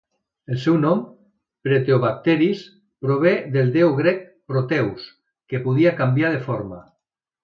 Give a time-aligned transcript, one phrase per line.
[0.53, 1.01] El seu nom,
[1.67, 2.63] proteobacteris,
[3.05, 5.05] prové del Déu grec Proteus,
[5.53, 6.81] que podia canviar de forma.